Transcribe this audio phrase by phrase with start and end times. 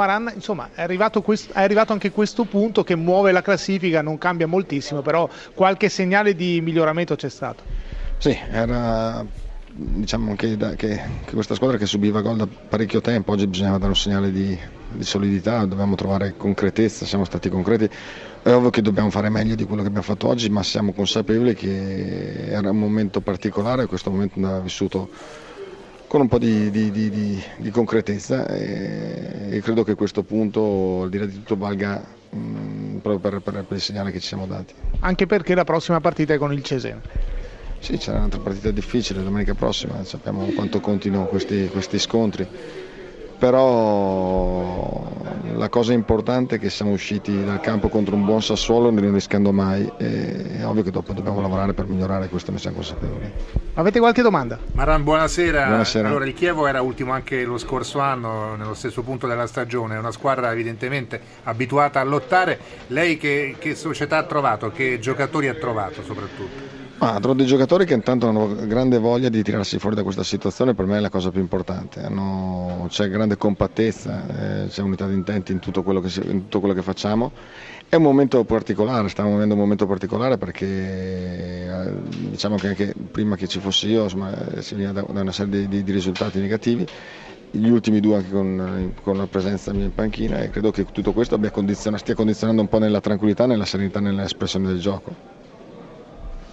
[0.00, 4.16] Maran, insomma, è arrivato, questo, è arrivato anche questo punto che muove la classifica, non
[4.16, 7.62] cambia moltissimo, però qualche segnale di miglioramento c'è stato.
[8.16, 9.24] Sì, era
[9.72, 13.90] diciamo che, che, che, questa squadra che subiva gol da parecchio tempo, oggi bisognava dare
[13.90, 14.58] un segnale di,
[14.92, 17.88] di solidità, dobbiamo trovare concretezza, siamo stati concreti.
[18.42, 21.54] È ovvio che dobbiamo fare meglio di quello che abbiamo fatto oggi, ma siamo consapevoli
[21.54, 25.10] che era un momento particolare, questo momento andava vissuto
[26.10, 31.08] con un po' di, di, di, di concretezza e, e, credo che questo punto, al
[31.08, 34.44] di là di tutto, valga mh, proprio per, per, per il segnale che ci siamo
[34.44, 34.74] dati.
[34.98, 37.00] Anche perché la prossima partita è con il Cesena.
[37.78, 42.44] Sì, c'è un'altra partita difficile domenica prossima, sappiamo quanto continuano questi, questi scontri,
[43.38, 44.29] però
[45.80, 49.90] cosa importante è che siamo usciti dal campo contro un buon Sassuolo non rischiando mai
[49.96, 53.32] e è ovvio che dopo dobbiamo lavorare per migliorare, questo ne siamo consapevoli.
[53.72, 54.58] Avete qualche domanda?
[54.72, 55.64] Maran, buonasera.
[55.68, 56.08] buonasera.
[56.08, 59.98] Allora, il Chievo era ultimo anche lo scorso anno, nello stesso punto della stagione, è
[59.98, 62.58] una squadra evidentemente abituata a lottare.
[62.88, 66.89] Lei che, che società ha trovato, che giocatori ha trovato soprattutto?
[67.02, 70.74] Ah, trovo dei giocatori che intanto hanno grande voglia di tirarsi fuori da questa situazione,
[70.74, 72.02] per me è la cosa più importante.
[72.02, 76.74] Hanno, c'è grande compattezza, eh, c'è unità di intenti in tutto, che, in tutto, quello
[76.74, 77.32] che, facciamo.
[77.88, 81.92] È un momento particolare, stiamo vivendo un momento particolare perché eh,
[82.32, 85.60] diciamo che anche prima che ci fossi io insomma, si veniva da, da una serie
[85.60, 86.86] di, di, di, risultati negativi,
[87.50, 91.14] gli ultimi due anche con, con, la presenza mia in panchina e credo che tutto
[91.14, 95.38] questo condiziona, stia condizionando un po' nella tranquillità, nella serenità, nell'espressione del gioco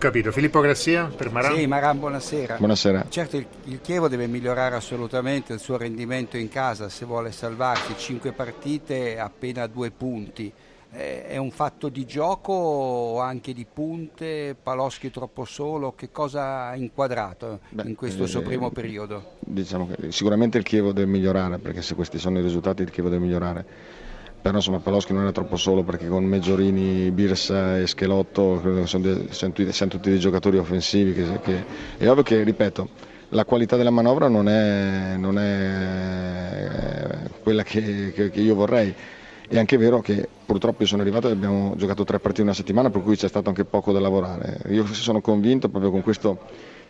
[0.00, 0.32] capito.
[0.32, 1.56] Filippo Grassia per Maran?
[1.56, 2.56] Sì, Maran, buonasera.
[2.56, 3.04] Buonasera.
[3.10, 7.94] Certo il, il, Chievo deve migliorare assolutamente il suo rendimento in casa se vuole salvarsi.
[7.98, 10.50] Cinque partite, appena due punti.
[10.92, 14.56] Eh, è un fatto di gioco o anche di punte?
[14.60, 15.92] Paloschi troppo solo?
[15.92, 19.34] Che cosa ha inquadrato Beh, in questo eh, suo primo periodo?
[19.40, 23.10] Diciamo che sicuramente il Chievo deve migliorare perché se questi sono i risultati il Chievo
[23.10, 23.66] deve migliorare
[24.40, 29.54] però insomma Peloschi non è troppo solo perché con Meggiorini, Birsa e Schelotto siano, siano,
[29.70, 31.64] siano tutti dei giocatori offensivi che, che,
[31.98, 38.30] è ovvio che ripeto la qualità della manovra non è, non è quella che, che,
[38.30, 38.94] che, io vorrei.
[39.48, 42.56] È anche vero che purtroppo io sono arrivato e abbiamo giocato tre partite in una
[42.56, 44.60] settimana per cui c'è stato anche poco da lavorare.
[44.68, 46.38] Io sono convinto proprio con questo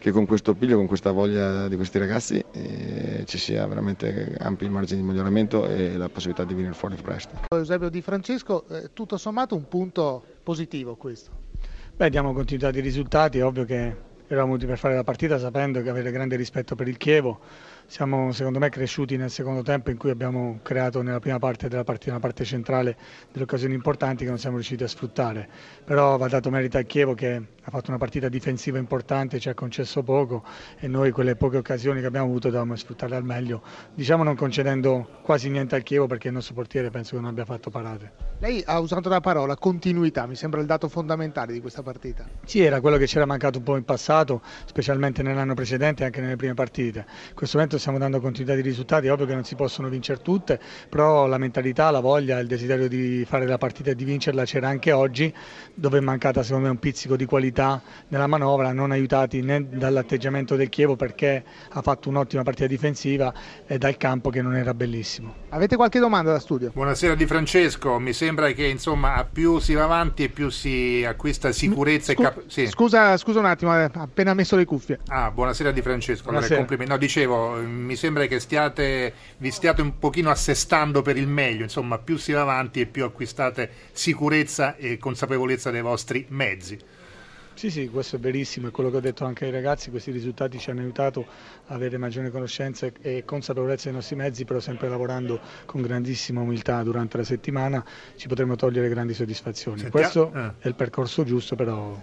[0.00, 4.66] che con questo piglio, con questa voglia di questi ragazzi eh, ci sia veramente ampi
[4.66, 7.42] margini di miglioramento e la possibilità di venire fuori presto.
[7.50, 11.30] Eusebio Di Francesco, eh, tutto sommato un punto positivo questo.
[11.94, 13.94] Beh, diamo continuità di risultati, è ovvio che
[14.26, 17.38] eravamo venuti per fare la partita sapendo che avere grande rispetto per il Chievo
[17.90, 21.82] siamo secondo me cresciuti nel secondo tempo in cui abbiamo creato nella prima parte della
[21.82, 22.96] partita una parte centrale
[23.32, 25.48] delle occasioni importanti che non siamo riusciti a sfruttare.
[25.84, 29.54] Però va dato merito al Chievo che ha fatto una partita difensiva importante, ci ha
[29.54, 30.44] concesso poco
[30.78, 33.60] e noi quelle poche occasioni che abbiamo avuto dovevamo sfruttarle al meglio,
[33.92, 37.44] diciamo non concedendo quasi niente al Chievo perché il nostro portiere penso che non abbia
[37.44, 38.28] fatto parate.
[38.38, 42.24] Lei ha usato la parola continuità, mi sembra il dato fondamentale di questa partita.
[42.44, 46.20] Sì, era quello che c'era mancato un po' in passato, specialmente nell'anno precedente e anche
[46.20, 47.04] nelle prime partite.
[47.28, 50.20] In questo momento stiamo dando continuità di risultati, è ovvio che non si possono vincere
[50.22, 54.44] tutte, però la mentalità, la voglia, il desiderio di fare la partita e di vincerla
[54.44, 55.32] c'era anche oggi,
[55.74, 60.54] dove è mancata secondo me un pizzico di qualità nella manovra, non aiutati né dall'atteggiamento
[60.54, 63.32] del Chievo perché ha fatto un'ottima partita difensiva
[63.66, 65.34] e dal campo che non era bellissimo.
[65.48, 66.70] Avete qualche domanda da studio?
[66.72, 71.50] Buonasera Di Francesco, mi sembra che insomma più si va avanti e più si acquista
[71.50, 72.66] sicurezza Scu- e cap- sì.
[72.66, 74.98] scusa, scusa un attimo, ho appena messo le cuffie.
[75.08, 76.60] Ah, buonasera Di Francesco, buonasera.
[76.60, 81.62] Allora, no, dicevo, mi sembra che stiate, vi stiate un pochino assestando per il meglio,
[81.62, 86.78] insomma più si va avanti e più acquistate sicurezza e consapevolezza dei vostri mezzi.
[87.60, 90.58] Sì, sì, questo è verissimo, è quello che ho detto anche ai ragazzi, questi risultati
[90.58, 91.26] ci hanno aiutato
[91.66, 96.82] a avere maggiore conoscenza e consapevolezza dei nostri mezzi, però sempre lavorando con grandissima umiltà
[96.82, 97.84] durante la settimana
[98.16, 99.80] ci potremo togliere grandi soddisfazioni.
[99.80, 100.06] Sentiamo.
[100.06, 100.52] Questo eh.
[100.58, 102.00] è il percorso giusto, però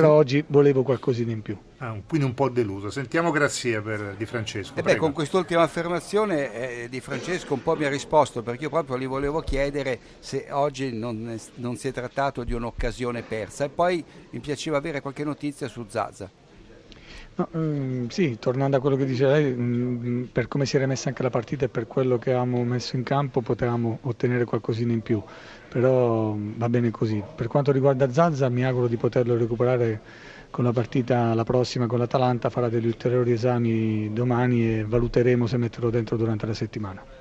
[0.00, 1.56] però oggi volevo qualcosina in più.
[1.78, 2.90] Ah, quindi un po' deluso.
[2.90, 4.78] Sentiamo Grazia per Di Francesco.
[4.78, 8.70] E beh, con quest'ultima affermazione eh, Di Francesco un po' mi ha risposto perché io
[8.70, 13.68] proprio gli volevo chiedere se oggi non, non si è trattato di un'occasione persa e
[13.68, 16.30] poi mi piaceva avere qualche notizia su Zazza.
[17.38, 21.08] No, um, sì, tornando a quello che dice lei, um, per come si era messa
[21.10, 25.02] anche la partita e per quello che avevamo messo in campo potevamo ottenere qualcosina in
[25.02, 25.22] più,
[25.68, 27.22] però um, va bene così.
[27.34, 30.00] Per quanto riguarda Zazza mi auguro di poterlo recuperare
[30.50, 35.58] con la partita la prossima con l'Atalanta, farà degli ulteriori esami domani e valuteremo se
[35.58, 37.06] metterlo dentro durante la settimana.